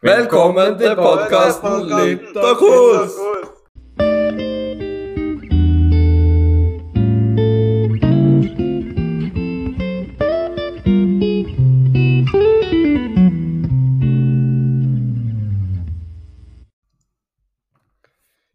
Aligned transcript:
Velkommen 0.00 0.78
til 0.80 0.94
podkasten 0.96 1.82
Lytt 1.90 2.36
og 2.40 2.54
kos! 2.56 3.16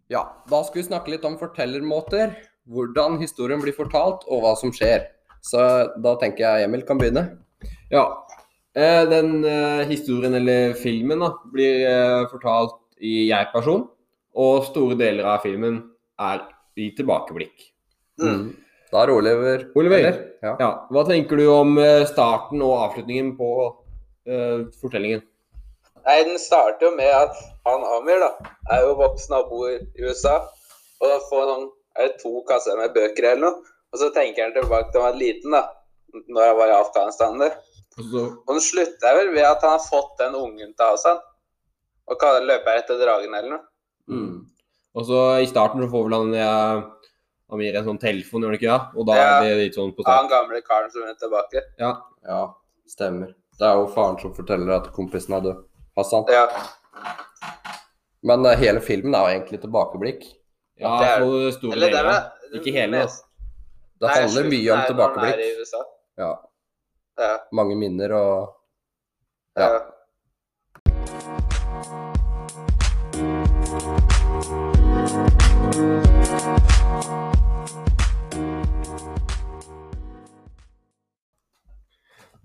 Ja, 0.09 0.23
da 0.49 0.63
skal 0.65 0.79
vi 0.79 0.87
snakke 0.87 1.13
litt 1.13 1.27
om 1.29 1.37
fortellermåter. 1.37 2.33
Hvordan 2.65 3.19
historien 3.21 3.61
blir 3.61 3.77
fortalt, 3.77 4.25
og 4.25 4.41
hva 4.41 4.55
som 4.57 4.73
skjer. 4.73 5.11
Så 5.45 5.61
da 5.93 6.17
tenker 6.17 6.41
jeg 6.47 6.71
Emil 6.71 6.81
kan 6.89 6.97
begynne. 6.97 7.27
Ja. 7.93 8.07
Eh, 8.75 9.09
den 9.09 9.45
eh, 9.45 9.87
historien, 9.87 10.33
eller 10.33 10.73
filmen, 10.73 11.19
da, 11.19 11.31
blir 11.51 11.85
eh, 11.87 12.25
fortalt 12.27 12.75
i 12.99 13.29
jeg-person. 13.29 13.85
Og 14.35 14.65
store 14.67 14.97
deler 14.99 15.27
av 15.31 15.45
filmen 15.45 15.79
er 16.19 16.41
i 16.75 16.89
tilbakeblikk. 16.97 17.69
Mm. 18.19 18.49
Da 18.91 19.05
er 19.05 19.11
Oliver. 19.13 19.63
Oliver. 19.79 20.17
Ja. 20.43 20.57
Ja. 20.59 20.69
Hva 20.91 21.05
tenker 21.07 21.39
du 21.39 21.45
om 21.51 21.79
starten 22.07 22.59
og 22.63 22.73
avslutningen 22.81 23.31
på 23.39 23.47
uh, 23.63 24.67
fortellingen? 24.79 25.23
Nei, 26.05 26.17
Den 26.27 26.39
starter 26.39 26.89
jo 26.89 26.91
med 26.95 27.11
at 27.15 27.39
han 27.67 27.83
Amir 27.95 28.19
da, 28.23 28.29
er 28.75 28.83
jo 28.85 28.97
voksen 28.99 29.37
og 29.39 29.49
bor 29.51 29.71
i 29.71 30.03
USA. 30.03 30.35
Og 30.99 31.07
da 31.11 31.17
får 31.31 31.51
han 31.53 31.65
er 32.03 32.13
to 32.19 32.43
kasser 32.47 32.75
med 32.79 32.93
bøker 32.95 33.31
eller 33.31 33.47
noe. 33.47 33.73
Og 33.95 34.03
så 34.03 34.11
tenker 34.15 34.49
han 34.49 34.55
tilbake 34.55 34.91
til 34.91 34.99
han 34.99 35.13
var 35.13 35.19
liten, 35.23 35.55
da. 35.55 35.63
Når 36.27 36.49
han 36.49 36.59
var 36.59 36.71
i 36.71 36.77
Afghanistan 36.81 37.39
der. 37.39 37.55
Og 37.99 38.03
så, 38.11 38.21
Og 38.47 38.51
den 38.57 38.61
slutter 38.63 39.15
vel 39.19 39.29
ved 39.33 39.45
at 39.47 39.61
han 39.63 39.71
har 39.77 39.83
fått 39.85 40.17
den 40.19 40.35
ungen 40.35 40.73
til 40.75 40.85
Hasan. 40.89 41.19
Og 42.09 42.19
kaller 42.21 42.43
løper 42.45 42.77
etter 42.81 42.99
dragen 43.01 43.33
eller 43.33 43.49
noe. 43.55 43.63
mm. 44.11 44.45
og 44.95 45.05
så 45.07 45.21
i 45.41 45.47
starten 45.49 45.81
så 45.81 45.87
får 45.91 46.03
vel 46.05 46.13
han 46.13 46.33
eh, 46.37 46.83
Amir 47.51 47.75
en 47.77 47.85
sånn 47.87 47.99
telefon, 48.01 48.41
gjør 48.43 48.51
han 48.53 48.57
ikke 48.59 48.69
det? 48.71 48.99
Og 48.99 49.05
da 49.07 49.15
Ja. 49.15 49.23
er 49.39 49.43
det 49.43 49.57
litt 49.63 49.75
sånn 49.77 49.91
på 49.95 50.01
start. 50.03 50.17
han 50.21 50.29
gamle 50.29 50.61
karen 50.65 50.91
som 50.91 51.03
er 51.03 51.13
tilbake. 51.19 51.61
Ja. 51.79 51.91
ja, 52.25 52.53
stemmer. 52.89 53.33
Det 53.59 53.65
er 53.67 53.75
jo 53.79 53.87
faren 53.93 54.17
som 54.21 54.33
forteller 54.33 54.71
at 54.75 54.91
kompisen 54.93 55.33
er 55.37 55.41
død. 55.45 55.59
Hassan. 55.97 56.25
Ja. 56.29 56.47
Men 58.25 58.45
uh, 58.45 58.55
hele 58.57 58.81
filmen 58.81 59.13
er 59.15 59.27
jo 59.27 59.35
egentlig 59.39 59.61
tilbakeblikk. 59.61 60.23
ja, 60.81 60.97
Det 60.99 61.07
er- 61.09 61.19
for 61.21 61.51
store 61.59 61.73
Eller 61.77 61.89
det 61.89 62.01
er. 62.05 62.31
Ikke 62.59 62.71
hele. 62.73 63.05
Det 64.01 64.09
handler 64.09 64.43
mye 64.49 64.71
om 64.71 64.77
når 64.77 64.81
han 64.81 64.89
tilbakeblikk. 64.91 65.39
i 65.39 65.59
USA. 65.61 65.83
Ja, 66.17 66.31
Ja. 67.15 67.35
mange 67.55 67.75
minner 67.79 68.11
og 68.11 68.55
ja. 69.55 69.67
Ja. 69.71 69.79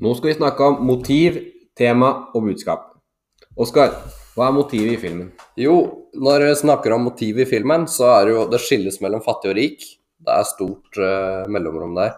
Nå 0.01 0.15
skal 0.17 0.31
vi 0.31 0.37
snakke 0.39 0.65
om 0.65 0.79
motiv, 0.87 1.35
tema 1.77 2.13
og 2.33 2.47
budskap. 2.47 2.87
Oskar, 3.61 3.91
hva 4.33 4.47
er 4.49 4.55
motivet 4.57 4.95
i 4.95 5.01
filmen? 5.03 5.33
Jo, 5.61 5.75
når 6.15 6.47
vi 6.47 6.55
snakker 6.63 6.95
om 6.95 7.05
motivet 7.11 7.45
i 7.45 7.51
filmen, 7.51 7.85
så 7.91 8.15
er 8.15 8.29
det 8.29 8.37
jo 8.37 8.47
Det 8.49 8.63
skilles 8.63 9.01
mellom 9.03 9.21
fattig 9.21 9.51
og 9.51 9.59
rik. 9.59 9.85
Det 10.21 10.33
er 10.33 10.47
stort 10.49 10.97
uh, 10.97 11.45
mellomrom 11.53 11.93
der. 11.99 12.15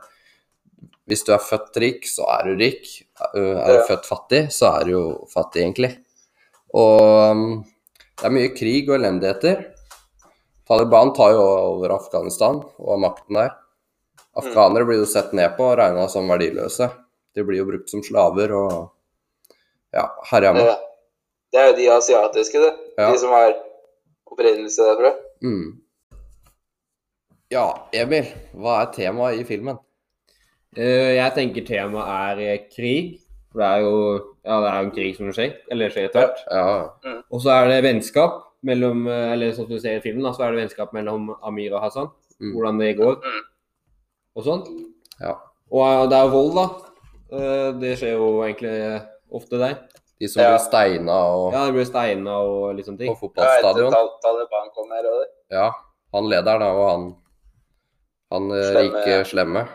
Hvis 1.11 1.25
du 1.27 1.33
er 1.35 1.43
født 1.43 1.77
rik, 1.83 2.07
så 2.07 2.27
er 2.31 2.47
du 2.47 2.61
rik. 2.61 2.87
Eh, 3.35 3.59
Er 3.59 3.79
du 3.79 3.87
født 3.89 4.07
fattig, 4.07 4.43
så 4.55 4.71
er 4.79 4.87
du 4.87 4.93
jo 4.93 5.05
fattig, 5.33 5.65
egentlig. 5.65 5.97
Og 6.79 7.03
um, 7.03 7.65
det 8.19 8.29
er 8.29 8.35
mye 8.37 8.53
krig 8.55 8.89
og 8.89 8.97
elendigheter. 9.01 9.65
Taliban 10.69 11.11
tar 11.17 11.35
jo 11.35 11.43
over 11.43 11.97
Afghanistan 11.99 12.63
og 12.63 12.93
har 12.95 13.03
makten 13.03 13.37
der. 13.37 13.51
Afghanere 14.39 14.87
blir 14.89 15.03
jo 15.03 15.09
sett 15.11 15.35
ned 15.37 15.57
på 15.59 15.67
og 15.73 15.77
regna 15.83 16.07
som 16.09 16.31
verdiløse. 16.31 16.89
De 17.35 17.45
blir 17.45 17.61
jo 17.61 17.69
brukt 17.69 17.91
som 17.91 18.01
slaver 18.05 18.55
og 18.57 18.73
ja, 19.93 20.07
herja 20.31 20.55
med. 20.57 20.71
Det 21.53 21.61
er 21.61 21.71
jo 21.73 21.77
de 21.77 21.89
asiatiske, 21.93 22.63
det. 22.63 22.73
Ja. 22.97 23.11
De 23.13 23.19
som 23.21 23.35
har 23.35 23.53
opprinnelse 24.33 24.87
derfra. 24.87 25.11
Mm. 25.45 25.81
Ja, 27.53 27.67
Emil, 27.93 28.31
hva 28.57 28.79
er 28.87 28.93
temaet 28.95 29.43
i 29.43 29.45
filmen? 29.45 29.77
Eh, 30.77 31.17
jeg 31.19 31.35
tenker 31.37 31.67
temaet 31.69 32.39
er 32.39 32.41
eh, 32.47 32.63
krig. 32.73 33.19
For 33.53 33.61
det 33.61 33.69
er 33.69 33.83
jo 33.85 33.97
ja, 34.43 34.57
det 34.63 34.69
er 34.71 34.77
jo 34.79 34.87
en 34.87 34.95
krig 34.97 35.17
som 35.19 35.33
skjer. 35.37 35.53
Eller 35.71 35.93
skjer 35.93 36.09
etter 36.09 36.23
hvert. 36.25 36.43
Ja, 36.51 37.21
Og 37.31 37.43
så 37.45 37.53
er 37.53 37.69
det 37.69 37.83
vennskap 37.85 38.41
mellom 38.65 39.07
eh, 39.11 39.33
Eller 39.35 39.53
sånn 39.53 39.67
som 39.69 39.75
du 39.77 39.83
ser 39.83 39.99
i 39.99 40.05
filmen, 40.05 40.23
da, 40.25 40.33
så 40.33 40.47
er 40.47 40.55
det 40.55 40.63
vennskap 40.65 40.93
mellom 40.97 41.33
Amir 41.45 41.75
og 41.77 41.83
Hassan. 41.85 42.09
Mm. 42.41 42.53
Hvordan 42.57 42.79
det 42.81 42.93
går. 42.99 43.19
Mm. 43.23 43.43
Og 44.37 44.47
sånn. 44.47 44.63
ja. 45.21 45.37
Og 45.73 46.09
det 46.13 46.17
er 46.19 46.27
jo 46.29 46.33
vold, 46.35 46.57
da. 46.59 46.65
Eh, 47.33 47.69
det 47.81 47.95
skjer 48.01 48.17
jo 48.19 48.27
egentlig 48.45 48.73
ofte 49.33 49.61
der. 49.61 49.77
De 50.21 50.29
som 50.29 50.43
Ja. 50.43 50.51
blir 50.53 50.65
steina 50.65 51.15
og 51.35 51.53
Ja, 51.53 51.65
det 51.67 51.75
blir 51.75 51.85
steina 51.89 52.35
og 52.39 52.79
sånne 52.81 52.99
ting. 52.99 53.13
på 53.13 53.21
fotballstadion. 53.29 53.91
Tal 53.93 54.11
Taliban 54.23 54.69
kom 54.75 54.91
her 54.93 55.07
og 55.11 55.21
det. 55.23 55.29
Ja, 55.51 55.71
han 56.15 56.29
lederen 56.29 56.61
da, 56.61 56.73
og 56.73 56.89
han 56.91 57.17
han 58.33 58.49
Slemme, 58.49 58.83
rike 59.05 59.09
ja. 59.09 59.23
slemme. 59.25 59.69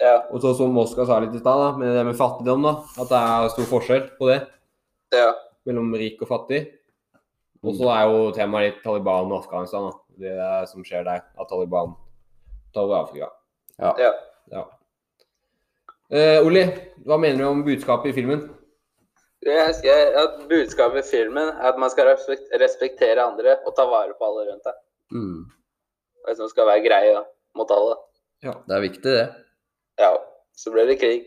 Ja, 0.00 0.16
Og 0.30 0.42
så 0.44 0.52
som 0.56 0.74
Moskva 0.76 1.06
sa 1.08 1.18
litt 1.24 1.34
i 1.34 1.40
stad, 1.40 1.60
da, 1.62 1.68
med 1.80 1.94
det 1.96 2.04
med 2.04 2.18
fattigdom, 2.18 2.66
da. 2.66 2.74
At 3.00 3.12
det 3.12 3.20
er 3.20 3.52
stor 3.54 3.68
forskjell 3.70 4.02
på 4.18 4.28
det 4.28 4.40
ja. 5.16 5.30
mellom 5.68 5.94
rik 5.96 6.20
og 6.20 6.28
fattig. 6.28 6.66
Og 7.64 7.78
så 7.78 7.88
er 7.94 8.02
jo 8.10 8.26
temaet 8.36 8.68
litt 8.68 8.82
Taliban 8.84 9.32
og 9.32 9.38
Afghanistan, 9.40 9.88
da. 9.88 10.02
Det 10.16 10.34
er 10.48 10.68
som 10.68 10.84
skjer 10.84 11.06
der. 11.06 11.24
At 11.36 11.48
Taliban 11.48 11.94
tar 12.74 12.84
over 12.84 13.02
Afrika. 13.02 13.30
Ja. 13.80 13.94
ja. 14.00 14.12
Ja. 14.52 14.66
Eh, 16.12 16.44
Olli, 16.44 16.62
hva 17.08 17.18
mener 17.18 17.42
du 17.42 17.48
om 17.48 17.64
budskapet 17.66 18.12
i 18.12 18.16
filmen? 18.16 18.44
Jeg 19.46 20.12
at 20.18 20.38
budskapet 20.50 21.04
i 21.04 21.08
filmen 21.08 21.48
er 21.52 21.70
at 21.70 21.78
man 21.78 21.90
skal 21.92 22.12
respektere 22.60 23.22
andre 23.22 23.58
og 23.66 23.74
ta 23.78 23.86
vare 23.86 24.16
på 24.18 24.26
alle 24.26 24.46
rundt 24.50 24.66
deg. 24.66 24.78
Mm. 25.14 25.42
Og 26.22 26.30
liksom 26.30 26.50
skal 26.50 26.68
være 26.68 26.84
grei 26.86 27.02
mot 27.56 27.70
alle. 27.70 27.98
Ja, 28.44 28.56
Det 28.66 28.76
er 28.76 28.82
viktig, 28.84 29.12
det. 29.12 29.45
Ja, 29.96 30.12
så 30.52 30.70
ble 30.74 30.82
det 30.84 30.98
krig. 31.00 31.22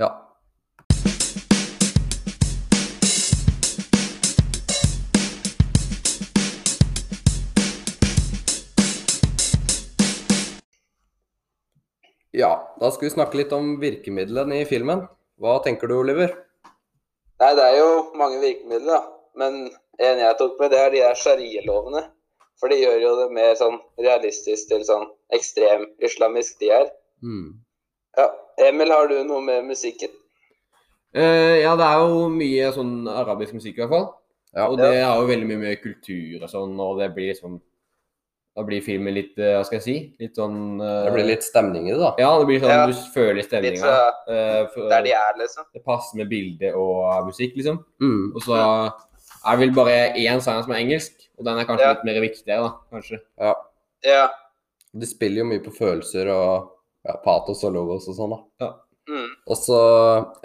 Ja. 0.00 0.08
Ja, 12.32 12.76
da 12.80 12.88
skal 12.88 13.04
vi 13.04 13.10
snakke 13.12 13.36
litt 13.36 13.52
om 13.52 13.74
virkemidlene 13.82 14.62
i 14.62 14.64
filmen. 14.64 15.04
Hva 15.36 15.58
tenker 15.60 15.92
du, 15.92 15.98
Oliver? 16.00 16.32
Nei, 17.42 17.52
det 17.58 17.66
er 17.68 17.76
jo 17.82 17.92
mange 18.16 18.40
virkemidler, 18.40 18.96
da. 18.96 19.02
Men 19.36 19.60
en 20.00 20.24
jeg 20.24 20.38
tok 20.40 20.56
med, 20.56 20.72
det 20.72 20.80
er 20.80 20.90
de 20.94 21.04
der 21.04 21.20
sharialovene. 21.20 22.06
For 22.56 22.72
de 22.72 22.80
gjør 22.80 22.98
jo 23.04 23.12
det 23.20 23.28
mer 23.36 23.52
sånn 23.60 23.76
realistisk 24.00 24.72
til 24.72 24.88
sånn 24.88 25.04
ekstrem 25.36 25.84
islamisk 26.00 26.56
de 26.64 26.72
er. 26.80 26.88
Mm. 27.22 27.60
Ja. 28.18 28.28
Emil, 28.68 28.90
har 28.92 29.08
du 29.08 29.16
noe 29.24 29.40
med 29.44 29.64
musikken? 29.70 30.10
Uh, 31.16 31.58
ja, 31.60 31.74
det 31.76 31.84
er 31.84 32.00
jo 32.00 32.28
mye 32.32 32.70
sånn 32.72 32.94
arabisk 33.08 33.52
musikk 33.58 33.76
i 33.78 33.82
hvert 33.82 33.92
fall. 33.92 34.06
Ja. 34.56 34.66
Og 34.68 34.78
det 34.80 34.90
har 35.00 35.16
jo 35.20 35.28
veldig 35.28 35.46
mye 35.48 35.60
med 35.62 35.82
kultur 35.82 36.42
og 36.44 36.48
sånn, 36.52 36.74
og 36.80 36.98
det 37.00 37.12
blir 37.14 37.30
liksom 37.32 37.60
Da 38.54 38.60
blir 38.68 38.82
filmen 38.84 39.14
litt 39.16 39.38
eh, 39.40 39.54
Hva 39.56 39.62
skal 39.64 39.78
jeg 39.78 39.84
si? 39.86 39.94
Litt 40.20 40.36
sånn 40.36 40.76
uh, 40.76 41.06
Det 41.06 41.12
blir 41.14 41.24
litt 41.30 41.46
stemning 41.46 41.86
i 41.88 41.94
det, 41.94 42.00
da. 42.02 42.10
Ja, 42.20 42.34
det 42.36 42.48
blir 42.50 42.60
sånn 42.60 42.68
Ja. 42.74 42.82
du 42.84 42.92
føler 43.14 43.46
stemninga. 43.46 43.94
eh, 44.28 44.74
der 44.90 45.06
de 45.06 45.14
er, 45.16 45.38
liksom. 45.40 45.64
Det 45.72 45.80
passer 45.86 46.18
med 46.20 46.28
bilde 46.28 46.74
og 46.76 47.30
musikk, 47.30 47.56
liksom. 47.56 47.78
Mm. 48.04 48.34
Og 48.36 48.44
så 48.44 48.58
er 48.60 49.56
det 49.56 49.58
vel 49.62 49.72
bare 49.72 49.96
én 50.20 50.44
sang 50.44 50.60
som 50.66 50.74
er 50.76 50.82
engelsk, 50.82 51.16
og 51.38 51.46
den 51.48 51.58
er 51.62 51.64
kanskje 51.64 51.86
Ja. 51.88 51.94
litt 51.94 52.04
mer 52.04 52.20
viktigere, 52.20 52.60
da. 52.68 52.70
Kanskje. 52.92 53.20
Ja. 53.40 53.54
Ja. 54.04 54.28
De 54.92 55.06
spiller 55.08 55.38
jo 55.46 55.48
mye 55.48 55.64
på 55.64 55.72
følelser 55.72 56.28
og 56.28 56.68
ja, 57.06 57.16
patos 57.24 57.64
og 57.64 57.74
logos 57.74 58.08
og 58.08 58.16
sånn, 58.18 58.36
da. 58.60 58.72
Mm. 59.10 59.30
Og 59.50 59.56
så, 59.58 59.78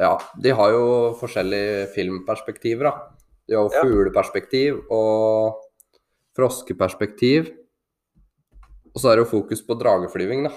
ja, 0.02 0.16
de 0.42 0.54
har 0.58 0.72
jo 0.74 0.86
forskjellige 1.20 1.88
filmperspektiver, 1.94 2.90
da. 2.90 3.12
De 3.48 3.56
har 3.56 3.68
jo 3.68 3.74
Ja. 3.76 3.84
fugleperspektiv 3.84 4.80
og 4.92 5.62
froskeperspektiv. 6.38 7.52
Og 8.94 9.02
så 9.02 9.12
er 9.12 9.18
det 9.18 9.26
jo 9.28 9.32
fokus 9.42 9.62
på 9.66 9.78
drageflyving, 9.80 10.48
da. 10.48 10.52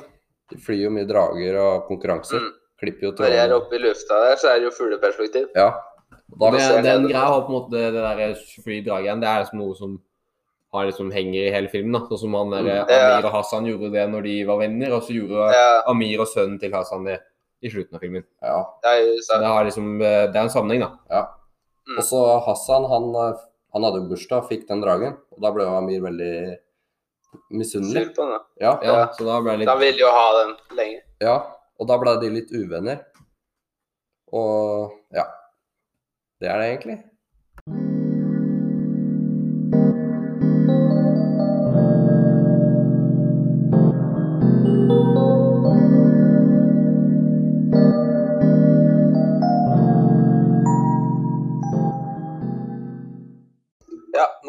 De 0.50 0.58
flyr 0.58 0.86
jo 0.86 0.90
mye 0.90 1.06
drager 1.06 1.58
og 1.60 1.86
konkurranser. 1.88 2.40
Mm. 2.40 2.56
Klipper 2.80 3.02
jo 3.06 3.12
Når 3.12 3.34
jeg 3.36 3.44
er 3.44 3.54
oppe 3.54 3.76
i 3.76 3.78
lufta 3.78 4.16
der, 4.24 4.36
så 4.40 4.48
er 4.54 4.60
det 4.60 4.70
jo 4.70 4.76
fugleperspektiv. 4.78 5.48
Ja. 5.54 5.74
Og 6.32 6.38
Da, 6.40 6.50
Det, 6.56 6.84
den 6.84 7.08
greia 7.08 7.26
har 7.26 7.42
på 7.42 7.50
en 7.50 7.56
måte 7.58 7.70
det 7.70 7.92
der 7.92 8.34
fly 8.64 8.80
dragen, 8.86 9.20
det 9.20 9.28
er 9.28 9.42
liksom 9.44 9.58
noe 9.58 9.74
som 9.76 10.00
har 10.72 10.86
liksom 10.86 11.10
henger 11.12 11.48
i 11.48 11.50
hele 11.50 11.68
filmen. 11.68 11.92
da. 11.92 12.00
Sånn 12.08 12.18
som 12.18 12.34
han 12.34 12.50
der, 12.50 12.62
Mm. 12.62 12.88
Ja. 12.88 13.16
Amir 13.16 13.24
og 13.26 13.32
Hassan 13.32 13.64
gjorde 13.66 13.92
det 13.92 14.08
når 14.10 14.22
de 14.22 14.44
var 14.44 14.58
venner, 14.58 14.92
og 14.92 15.02
så 15.02 15.12
gjorde 15.16 15.52
Ja, 15.52 15.82
Amir 15.86 16.20
og 16.20 16.26
sønnen 16.28 16.60
til 16.60 16.72
Hassan 16.72 17.04
det 17.04 17.20
i 17.62 17.68
slutten 17.68 17.94
av 17.94 18.00
filmen. 18.00 18.24
ja, 18.42 18.64
det 18.82 18.88
er 18.90 19.00
jo 19.06 19.16
Så 19.18 19.26
sant. 19.26 19.40
det, 19.40 19.46
har 19.48 19.64
liksom, 19.64 20.00
eh, 20.02 20.26
det 20.32 20.36
er 20.36 20.42
en 20.42 20.48
sammenheng, 20.48 20.80
da. 20.80 20.90
ja. 21.10 21.22
Mm. 21.88 21.98
Og 21.98 22.04
så 22.04 22.40
Hassan, 22.46 22.84
han, 22.88 23.14
eh, 23.14 23.38
han 23.74 23.82
hadde 23.82 24.00
jo 24.02 24.08
bursdag, 24.08 24.48
fikk 24.48 24.66
den 24.68 24.80
dragen. 24.80 25.16
Og 25.32 25.40
da 25.42 25.50
ble 25.50 25.64
jo 25.64 25.74
Amir 25.76 26.00
veldig 26.00 26.58
misunnelig. 27.50 28.14
Ja, 28.16 28.32
Ja, 28.60 28.78
Ja. 28.82 29.06
så 29.12 29.24
da 29.24 29.40
ble 29.40 29.58
det 29.58 29.66
Da 29.66 29.74
litt 29.74 29.80
ville 29.80 29.98
jo 29.98 30.10
ha 30.10 30.44
den 30.44 30.56
lenge. 30.76 31.00
ja, 31.20 31.36
og 31.80 31.86
da 31.88 31.98
ble 31.98 32.20
de 32.20 32.28
litt 32.30 32.50
uvenner. 32.52 33.04
Og 34.32 34.92
ja. 35.12 35.24
Det 36.40 36.48
er 36.48 36.58
det 36.58 36.68
egentlig. 36.80 37.04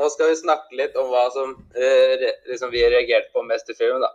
Nå 0.02 0.10
skal 0.10 0.32
vi 0.32 0.40
snakke 0.42 0.78
litt 0.80 0.96
om 0.98 1.10
hva 1.12 1.28
som 1.34 1.54
eh, 1.78 2.28
liksom 2.50 2.72
vi 2.74 2.82
reagerte 2.90 3.30
på 3.36 3.44
mest 3.46 3.70
i 3.70 3.78
filmen, 3.78 4.02
da. 4.02 4.10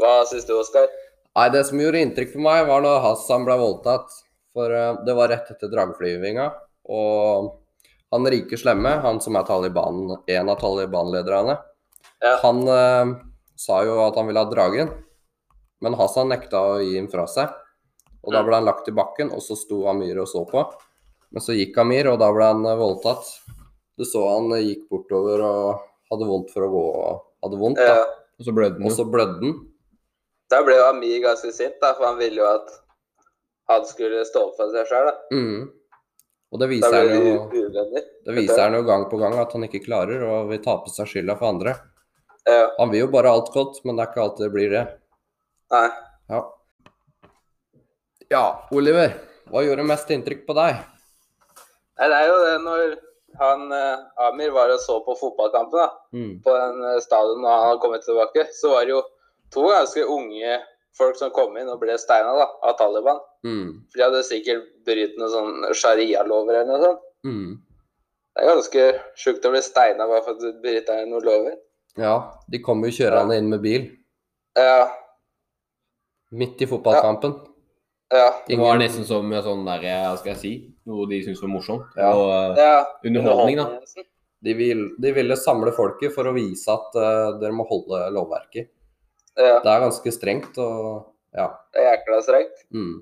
Hva 0.00 0.12
syns 0.28 0.46
du, 0.48 0.54
Oskar? 0.56 0.88
Nei, 1.36 1.48
det 1.52 1.62
som 1.68 1.80
gjorde 1.80 2.00
inntrykk 2.00 2.32
på 2.34 2.42
meg, 2.44 2.64
var 2.68 2.80
når 2.84 3.02
Hassan 3.04 3.44
ble 3.46 3.56
voldtatt. 3.60 4.08
For 4.56 4.72
eh, 4.72 4.94
det 5.06 5.14
var 5.16 5.30
rett 5.32 5.52
etter 5.52 5.70
drageflyvinga. 5.72 6.46
Og 6.92 7.52
han 8.12 8.28
rike 8.34 8.58
slemme, 8.60 8.96
han 9.04 9.20
som 9.24 9.36
er 9.40 9.46
Taliban, 9.48 10.02
en 10.28 10.52
av 10.52 10.58
Taliban-lederne, 10.60 11.58
Ja. 12.22 12.36
han 12.42 12.60
eh, 12.68 13.12
sa 13.58 13.80
jo 13.86 13.96
at 14.06 14.16
han 14.18 14.28
ville 14.28 14.42
ha 14.42 14.50
dragen. 14.50 14.90
Men 15.82 15.96
Hassan 15.98 16.28
nekta 16.30 16.60
å 16.62 16.80
gi 16.82 16.94
den 16.94 17.08
fra 17.10 17.24
seg. 17.26 17.52
Og 18.22 18.30
da 18.36 18.44
ble 18.46 18.54
han 18.60 18.68
lagt 18.68 18.86
i 18.88 18.94
bakken, 18.94 19.32
og 19.34 19.42
så 19.42 19.56
sto 19.58 19.80
Amir 19.90 20.20
og 20.22 20.28
så 20.30 20.44
på. 20.46 20.62
Men 21.32 21.42
så 21.42 21.56
gikk 21.56 21.78
Amir, 21.82 22.06
og 22.12 22.20
da 22.22 22.28
ble 22.34 22.52
han 22.52 22.64
eh, 22.68 22.78
voldtatt. 22.78 23.26
Du 24.02 24.06
så 24.08 24.22
han 24.26 24.50
gikk 24.58 24.88
bortover 24.90 25.44
og 25.46 25.82
hadde 26.10 26.26
vondt 26.26 26.48
for 26.50 26.66
å 26.66 26.70
gå 26.72 26.86
og 26.90 27.20
hadde 27.46 27.58
vondt. 27.60 27.82
Ja. 27.82 28.00
da. 28.00 28.08
Og 28.40 28.48
så 28.48 28.54
blødde 28.56 28.80
han. 28.80 28.88
Og 28.88 28.96
så 28.96 29.04
blødde 29.06 29.38
han. 29.38 29.60
Da 30.50 30.58
ble 30.66 30.74
jo 30.74 30.88
Amir 30.88 31.20
ganske 31.22 31.52
sint, 31.54 31.76
da, 31.78 31.92
for 31.94 32.08
han 32.08 32.18
ville 32.18 32.42
jo 32.42 32.48
at 32.48 32.72
han 33.70 33.86
skulle 33.86 34.24
stå 34.26 34.42
opp 34.48 34.58
for 34.58 34.74
seg 34.74 34.90
sjøl. 34.90 35.12
Mm. 35.30 35.70
Og 36.52 36.60
det 36.60 36.68
viser 36.72 36.96
han 36.98 37.12
jo 37.14 37.36
uvenner. 37.54 38.08
Det 38.26 38.34
viser 38.36 38.64
han 38.64 38.74
jo 38.76 38.82
gang 38.90 39.06
på 39.12 39.20
gang 39.22 39.38
at 39.38 39.54
han 39.54 39.68
ikke 39.68 39.84
klarer, 39.86 40.26
og 40.26 40.50
vil 40.50 40.60
ta 40.66 40.74
på 40.82 40.90
seg 40.90 41.12
skylda 41.12 41.38
for 41.38 41.54
andre. 41.54 41.76
Ja. 42.50 42.66
Han 42.80 42.90
vil 42.90 43.04
jo 43.04 43.12
bare 43.14 43.30
alt 43.30 43.54
godt, 43.54 43.78
men 43.86 43.94
det 43.94 44.04
er 44.04 44.10
ikke 44.10 44.24
alltid 44.26 44.44
det 44.48 44.50
blir 44.58 44.74
det. 44.74 44.82
Nei. 45.72 45.86
Ja. 46.34 46.42
ja, 48.34 48.44
Oliver. 48.74 49.14
Hva 49.52 49.62
gjorde 49.62 49.86
mest 49.86 50.10
inntrykk 50.10 50.42
på 50.50 50.58
deg? 50.58 50.82
Nei, 52.02 52.10
det 52.10 52.18
er 52.18 52.28
jo 52.28 52.36
det 52.42 52.58
når 52.66 52.98
han 53.38 53.72
eh, 53.72 53.98
Amir 54.28 54.50
var 54.54 54.70
og 54.74 54.80
så 54.80 54.98
på 55.06 55.14
fotballkampen 55.20 55.78
da, 55.78 55.88
Mm. 56.12 56.42
på 56.44 56.50
en 56.56 56.84
eh, 56.90 57.00
stadion 57.00 57.44
og 57.44 57.64
han 57.66 57.78
kommet 57.80 58.04
tilbake, 58.04 58.46
så 58.52 58.74
var 58.74 58.84
det 58.84 58.92
jo 58.96 59.02
to 59.52 59.66
ganske 59.68 60.04
unge 60.04 60.58
folk 60.98 61.16
som 61.16 61.30
kom 61.32 61.56
inn 61.56 61.68
og 61.72 61.80
ble 61.80 61.94
steina 61.98 62.34
da, 62.36 62.46
av 62.62 62.76
Taliban. 62.78 63.18
Mm. 63.44 63.68
For 63.90 63.98
de 63.98 64.04
hadde 64.04 64.22
sikkert 64.28 64.66
brytt 64.84 65.14
noen 65.18 65.30
sånn 65.32 65.74
sharia-lover 65.74 66.54
eller 66.60 66.68
noe 66.72 66.82
sånt. 66.84 67.06
Mm. 67.24 67.52
Det 68.34 68.42
er 68.42 68.48
ganske 68.54 68.84
sjukt 69.20 69.44
å 69.48 69.50
bli 69.52 69.62
steina 69.64 70.06
bare 70.08 70.22
for 70.24 70.36
at 70.36 70.40
du 70.40 70.60
bryter 70.62 71.06
noen 71.08 71.24
lover. 71.24 71.56
Ja, 72.00 72.14
de 72.48 72.60
kommer 72.64 72.88
jo 72.88 72.96
kjørende 73.04 73.36
inn 73.36 73.50
med 73.52 73.60
bil 73.64 73.82
Ja, 74.56 74.88
midt 76.32 76.62
i 76.64 76.66
fotballkampen. 76.68 77.34
ja, 77.36 77.51
Det 78.46 78.56
var 78.60 78.76
nesten 78.80 79.06
som 79.08 79.30
sånn 79.44 79.62
der, 79.64 79.84
hva 79.84 80.16
skal 80.20 80.34
jeg 80.34 80.40
si, 80.40 80.52
noe 80.88 81.06
de 81.08 81.20
syntes 81.24 81.40
var 81.40 81.52
morsomt. 81.52 81.94
Ja. 81.96 82.10
Og 82.12 82.58
eh, 82.58 82.60
ja. 82.60 82.82
underholdning, 83.08 83.60
da. 83.62 84.04
De, 84.42 84.54
vil, 84.58 84.82
de 85.00 85.12
ville 85.16 85.38
samle 85.38 85.72
folket 85.72 86.12
for 86.14 86.28
å 86.28 86.34
vise 86.34 86.66
at 86.72 86.96
uh, 86.98 87.38
dere 87.40 87.54
må 87.54 87.64
holde 87.68 88.02
lovverket. 88.12 88.72
Ja, 89.38 89.60
Det 89.62 89.70
er 89.70 89.84
ganske 89.86 90.12
strengt, 90.12 90.58
og 90.60 91.06
ja. 91.32 91.46
det 91.72 91.80
er 91.80 91.88
jækla 91.92 92.18
strengt. 92.26 92.64
Mm. 92.74 92.96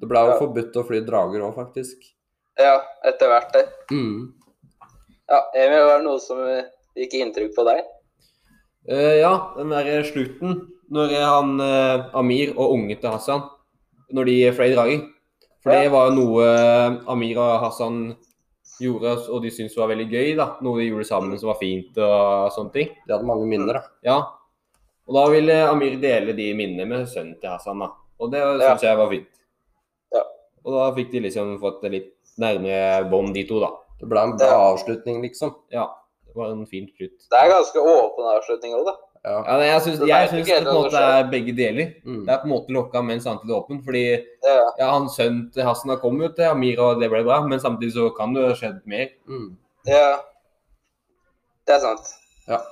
Det 0.00 0.08
ble 0.10 0.22
jo 0.24 0.32
Ja. 0.32 0.38
forbudt 0.40 0.78
å 0.80 0.86
fly 0.88 1.02
drager 1.06 1.44
òg, 1.46 1.52
faktisk. 1.60 2.08
Ja, 2.58 2.80
etter 3.06 3.30
hvert 3.30 3.52
det. 3.54 3.66
Mm. 3.92 4.32
Ja, 5.28 5.42
Emil, 5.54 5.84
var 5.84 6.00
det 6.00 6.06
noe 6.08 6.22
som 6.22 6.40
gikk 6.42 6.72
gikk 6.96 7.18
inntrykk 7.20 7.52
på 7.54 7.66
deg? 7.68 7.84
Uh, 8.88 9.14
ja, 9.20 9.34
den 9.58 9.74
der 9.76 10.02
slutten, 10.08 10.58
når 10.90 11.14
han 11.20 11.60
uh, 11.60 12.08
Amir 12.18 12.56
og 12.56 12.72
unge 12.78 12.96
til 12.96 13.12
Hassan, 13.12 13.44
når 14.12 14.24
de 14.30 14.36
fløy 14.56 14.74
drager. 14.74 15.04
For 15.62 15.74
det 15.74 15.90
var 15.90 16.12
noe 16.14 16.44
eh, 16.46 16.96
Amir 17.10 17.38
og 17.42 17.60
Hassan 17.64 18.00
gjorde, 18.80 19.14
og 19.32 19.42
de 19.42 19.50
syntes 19.50 19.76
var 19.78 19.88
veldig 19.90 20.06
gøy. 20.12 20.34
da. 20.38 20.56
Noe 20.62 20.78
de 20.80 20.88
gjorde 20.90 21.08
sammen 21.08 21.38
som 21.40 21.48
var 21.50 21.58
fint 21.60 21.96
og 21.98 22.52
sånne 22.54 22.72
ting. 22.74 22.92
De 23.06 23.14
hadde 23.14 23.26
mange 23.26 23.46
minner, 23.50 23.80
da. 23.80 23.82
Ja. 24.06 24.18
Og 25.06 25.14
da 25.16 25.24
ville 25.32 25.56
Amir 25.70 25.96
dele 26.02 26.34
de 26.36 26.50
minnene 26.58 26.86
med 26.90 27.06
sønnen 27.10 27.38
til 27.40 27.50
Hassan, 27.50 27.78
da. 27.82 27.90
Og 28.20 28.30
det 28.32 28.40
Ja. 28.42 28.76
jeg 28.76 28.96
var 28.96 29.10
fint. 29.10 29.28
Ja. 30.14 30.22
Og 30.64 30.72
da 30.74 30.92
fikk 30.94 31.10
de 31.12 31.20
liksom 31.20 31.58
fått 31.60 31.84
et 31.84 31.92
litt 31.92 32.12
nærmere 32.38 33.08
bånd, 33.10 33.34
de 33.34 33.44
to, 33.48 33.60
da. 33.60 33.70
Det 34.00 34.08
ble 34.08 34.20
en 34.22 34.36
bra 34.36 34.72
avslutning, 34.72 35.22
liksom. 35.22 35.54
Ja. 35.72 35.86
Det 36.26 36.34
var 36.36 36.50
en 36.52 36.66
fin 36.66 36.86
slutt. 36.96 37.16
Det 37.30 37.38
er 37.38 37.48
ganske 37.48 37.80
åpen 37.80 38.24
avslutning 38.36 38.74
òg, 38.76 38.84
da. 38.86 38.94
Ja. 39.26 39.40
Ja, 39.42 39.54
jeg 39.66 39.82
syns, 39.82 40.02
jeg 40.06 40.28
syns 40.30 40.46
det 40.46 40.60
på 40.62 40.70
en 40.70 40.76
måte 40.84 41.00
er 41.02 41.24
begge 41.30 41.54
deler. 41.58 41.88
Mm. 42.06 42.20
Det 42.28 42.30
er 42.30 42.42
på 42.44 42.46
en 42.46 42.52
måte 42.52 42.74
lokka, 42.76 43.02
men 43.02 43.22
samtidig 43.24 43.56
åpen. 43.56 43.82
Fordi 43.82 44.04
Ja, 44.46 44.60
ja, 44.78 44.90
han 44.92 45.08
sønn 45.10 45.40
til 45.50 45.66
Hassan 45.66 45.90
har 45.90 45.98
kommet 45.98 46.30
ut 46.30 46.36
til 46.38 46.46
Amir, 46.46 46.78
og 46.78 47.00
det 47.02 47.10
ble 47.10 47.24
bra. 47.26 47.40
Men 47.42 47.58
samtidig 47.58 47.96
så 47.96 48.06
kan 48.14 48.36
det 48.36 48.46
ha 48.46 48.54
skjedd 48.54 48.80
mer. 48.86 49.10
Mm. 49.26 49.56
ja. 49.90 50.14
Det 51.66 51.74
er 51.74 51.82
sant. 51.82 52.14
Ja. 52.46 52.62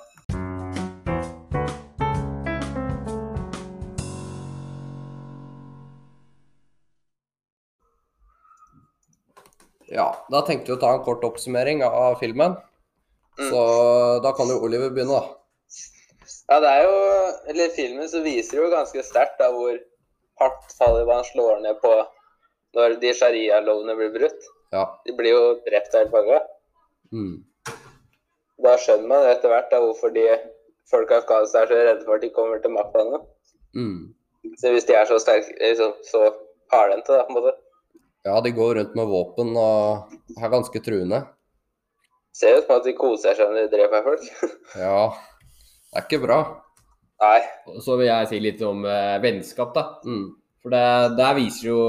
Ja, 9.90 10.10
da 10.30 10.40
tenkte 10.46 10.70
vi 10.70 10.78
å 10.78 10.80
ta 10.82 10.94
en 10.94 11.02
kort 11.02 11.26
oppsummering 11.26 11.82
av 11.82 12.20
filmen. 12.22 12.54
Mm. 13.38 13.48
Så 13.50 13.60
da 14.22 14.30
kan 14.38 14.46
jo 14.50 14.62
Oliver 14.62 14.94
begynne, 14.94 15.18
da. 15.18 15.43
Ja, 16.50 16.58
det 16.60 16.70
er 16.70 16.82
jo 16.84 16.96
Eller 17.50 17.70
filmen 17.72 18.08
så 18.08 18.20
viser 18.24 18.60
jo 18.60 18.72
ganske 18.72 19.04
sterkt 19.06 19.38
da 19.40 19.50
hvor 19.54 19.78
hardt 20.40 20.74
Taliban 20.78 21.24
slår 21.24 21.62
ned 21.64 21.78
på 21.82 21.92
når 22.74 22.96
de 23.02 23.12
sharia-lovene 23.14 23.94
blir 23.94 24.10
brutt. 24.16 24.46
Ja. 24.74 24.88
De 25.06 25.14
blir 25.14 25.30
jo 25.30 25.42
drept 25.66 25.94
av 25.94 26.08
pakka. 26.10 26.40
Mm. 27.14 27.36
Da 28.64 28.72
skjønner 28.82 29.10
man 29.12 29.28
etter 29.30 29.52
hvert 29.52 29.70
da 29.70 29.78
hvorfor 29.84 30.10
de 30.14 30.24
folk 30.90 31.12
i 31.12 31.18
Afghanistan 31.20 31.62
er 31.62 31.70
så 31.70 31.78
redde 31.78 32.06
for 32.06 32.18
at 32.18 32.24
de 32.24 32.32
kommer 32.34 32.58
til 32.62 32.74
makta 32.74 33.04
nå. 33.06 33.20
Mm. 33.78 34.00
Så 34.60 34.72
hvis 34.74 34.88
de 34.88 34.96
er 34.98 35.06
så 35.08 35.20
sterke, 35.22 35.54
liksom, 35.60 35.94
så 36.10 36.24
hardhendte, 36.74 37.14
da, 37.14 37.22
på 37.28 37.32
en 37.32 37.38
måte. 37.38 37.54
Ja, 38.24 38.40
de 38.40 38.52
går 38.56 38.74
rundt 38.78 38.98
med 38.98 39.08
våpen 39.10 39.54
og 39.60 40.12
er 40.40 40.52
ganske 40.52 40.82
truende. 40.84 41.22
Ser 42.34 42.58
ut 42.58 42.66
som 42.66 42.78
at 42.78 42.86
de 42.88 42.96
koser 42.98 43.36
seg 43.38 43.50
når 43.50 43.66
de 43.66 43.76
dreper 43.76 44.04
folk. 44.06 44.26
Ja, 44.84 45.12
det 45.94 46.00
er 46.02 46.06
ikke 46.08 46.22
bra. 46.26 46.38
Nei. 47.22 47.40
Og 47.70 47.80
så 47.84 47.96
vil 48.00 48.08
jeg 48.10 48.28
si 48.32 48.40
litt 48.42 48.62
om 48.66 48.84
eh, 48.84 49.16
vennskap, 49.22 49.70
da. 49.76 49.84
Mm. 50.04 50.24
For 50.64 50.74
det, 50.74 50.84
der 51.18 51.34
viser 51.38 51.68
jo 51.70 51.80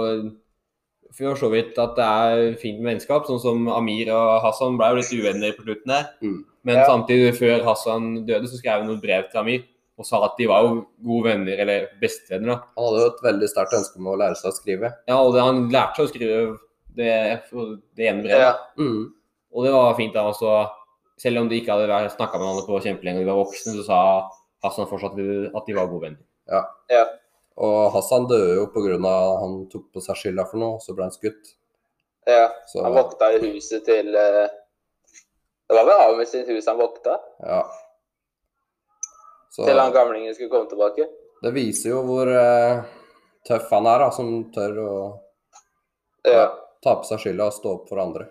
for 1.16 1.38
så 1.40 1.48
vidt 1.52 1.78
at 1.80 1.94
det 1.96 2.06
er 2.06 2.56
fint 2.60 2.82
med 2.82 2.94
vennskap. 2.94 3.26
Sånn 3.28 3.40
som 3.42 3.68
Amir 3.72 4.12
og 4.14 4.42
Hassan 4.44 4.76
ble 4.80 4.90
jo 4.92 5.00
litt 5.00 5.14
uvenner 5.16 5.56
på 5.56 5.64
slutten 5.66 5.94
der. 5.94 6.10
Mm. 6.22 6.42
Men 6.66 6.76
Ja. 6.82 6.86
samtidig, 6.90 7.36
før 7.40 7.64
Hassan 7.64 8.26
døde, 8.28 8.48
så 8.52 8.58
skrev 8.60 8.82
han 8.82 8.88
noen 8.90 9.02
brev 9.02 9.30
til 9.32 9.40
Amir 9.40 9.64
og 9.98 10.06
sa 10.06 10.20
at 10.26 10.36
de 10.38 10.46
var 10.48 10.64
jo 10.66 10.88
gode 11.06 11.24
venner, 11.30 11.58
eller 11.64 11.88
bestevenner. 12.02 12.48
da. 12.52 12.56
Han 12.76 12.84
hadde 12.86 13.02
jo 13.02 13.12
et 13.14 13.22
veldig 13.24 13.48
sterkt 13.48 13.74
ønske 13.78 13.98
om 14.02 14.08
å 14.12 14.18
lære 14.20 14.36
seg 14.36 14.52
å 14.52 14.56
skrive. 14.58 14.90
Ja, 15.08 15.20
og 15.22 15.34
det, 15.34 15.42
han 15.42 15.70
lærte 15.72 15.96
seg 15.96 16.06
å 16.06 16.12
skrive 16.12 16.58
det, 16.96 17.14
det 17.96 18.08
ene 18.10 18.24
brevet. 18.26 18.42
Ja. 18.44 18.58
Mm. 18.78 19.14
Og 19.56 19.64
det 19.64 19.72
var 19.72 19.96
fint 19.96 20.14
da 20.14 20.26
også, 20.28 20.52
selv 21.18 21.40
om 21.42 21.50
de 21.50 21.60
ikke 21.62 21.72
hadde 21.72 22.10
snakka 22.16 22.38
med 22.40 22.46
hverandre 22.48 22.66
på 22.68 22.82
kjempelenge 22.84 23.20
og 23.22 23.24
de 23.26 23.30
var 23.32 23.40
voksne, 23.40 23.76
så 23.78 23.84
sa 23.88 24.00
Hassan 24.66 24.88
fortsatt 24.90 25.14
at 25.16 25.66
de 25.70 25.76
var 25.78 25.88
gode 25.92 26.02
venner. 26.10 26.24
ja. 26.92 27.06
Og 27.56 27.94
Hassan 27.94 28.26
døde 28.28 28.56
jo 28.58 28.66
pga. 28.68 28.98
han 29.40 29.70
tok 29.72 29.86
på 29.94 30.02
seg 30.04 30.16
skylda 30.20 30.44
for 30.50 30.60
noe, 30.60 30.80
så 30.84 30.92
ble 30.94 31.06
han 31.08 31.12
skutt. 31.16 31.54
ja. 32.28 32.50
Så 32.68 32.84
Han 32.84 32.94
vokta 32.98 33.30
i 33.32 33.40
huset 33.40 33.86
til 33.86 34.10
eh, 34.16 34.48
Det 35.70 35.76
var 35.78 35.86
vel 35.88 36.02
Ahmed 36.10 36.28
sitt 36.28 36.48
hus 36.50 36.68
han 36.68 36.78
vokta? 36.78 37.16
ja. 37.40 37.62
Så 39.56 39.64
Til 39.66 39.80
han 39.80 39.94
gamlingen 39.94 40.34
skulle 40.36 40.50
komme 40.52 40.68
tilbake? 40.68 41.08
det 41.42 41.52
viser 41.54 41.90
jo 41.94 42.02
hvor 42.04 42.28
uh, 42.28 42.84
tøff 43.48 43.70
han 43.72 43.86
er, 43.88 44.00
da, 44.04 44.12
som 44.12 44.52
tør 44.52 44.80
å 44.84 44.92
Ja. 46.26 46.50
ta 46.84 46.96
på 47.00 47.06
seg 47.08 47.20
skylda 47.24 47.46
og 47.48 47.54
stå 47.54 47.72
opp 47.78 47.88
for 47.90 48.02
andre. 48.02 48.28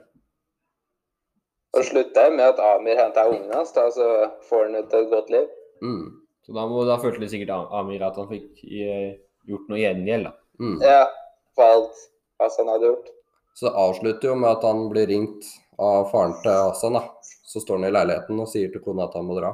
Og 1.74 1.82
slutta 1.84 2.28
med 2.30 2.44
at 2.46 2.60
Amir 2.62 2.96
henta 3.00 3.24
ungen 3.30 3.50
hans, 3.54 3.72
da, 3.74 3.88
så 3.90 4.06
får 4.48 4.68
han 4.68 4.76
et 4.78 4.92
godt 5.10 5.30
liv. 5.34 5.48
Mm. 5.82 6.04
Så 6.46 6.52
da, 6.54 6.66
må, 6.70 6.84
da 6.86 6.98
følte 7.02 7.28
sikkert 7.32 7.50
Amir 7.74 8.04
at 8.06 8.16
han 8.20 8.28
fikk 8.30 8.62
eh, 8.68 9.16
gjort 9.48 9.68
noe 9.72 9.80
gjengjeld. 9.80 10.28
da. 10.28 10.34
Mm. 10.60 10.76
Ja, 10.84 11.02
for 11.56 11.72
alt 11.76 12.02
Hassan 12.42 12.70
hadde 12.70 12.90
gjort. 12.92 13.08
Så 13.54 13.68
det 13.68 13.74
avslutter 13.78 14.30
jo 14.30 14.36
med 14.38 14.50
at 14.50 14.64
han 14.66 14.84
blir 14.90 15.06
ringt 15.10 15.46
av 15.78 16.08
faren 16.12 16.36
til 16.42 16.52
Hassan. 16.52 16.98
da. 16.98 17.04
Så 17.44 17.62
står 17.62 17.80
han 17.80 17.88
i 17.88 17.94
leiligheten 17.94 18.40
og 18.42 18.48
sier 18.50 18.70
til 18.72 18.82
kona 18.82 19.08
at 19.08 19.14
han 19.18 19.26
må 19.28 19.36
dra, 19.38 19.52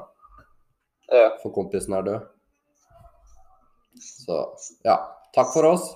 Ja. 1.12 1.30
for 1.42 1.52
kompisen 1.52 1.92
er 1.96 2.02
død. 2.06 2.28
Så 4.00 4.36
ja, 4.86 4.94
takk 5.34 5.50
for 5.52 5.66
oss. 5.72 5.88